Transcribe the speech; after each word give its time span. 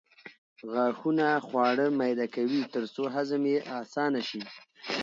غاښونه 0.71 1.25
خواړه 1.45 1.85
میده 1.99 2.27
کوي 2.35 2.59
ترڅو 2.73 3.03
هضم 3.15 3.43
یې 3.51 3.59
اسانه 3.81 4.21
شي 4.29 4.41